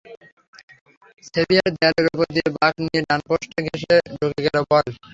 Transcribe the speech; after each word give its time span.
Severe 1.27 1.69
দেয়ালের 1.73 2.07
ওপর 2.11 2.27
দিয়ে 2.35 2.49
বাঁক 2.57 2.75
নিয়ে 2.83 3.01
ডান 3.07 3.19
পোস্ট 3.27 3.49
ঘেঁষে 3.57 3.95
ঢুকে 4.11 4.39
গেল 4.45 4.57
বল। 4.69 4.85